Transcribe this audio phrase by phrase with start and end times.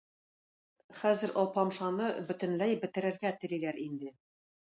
[1.01, 4.13] Хәзер Алпамшаны бөтенләй бетерергә телиләр инде.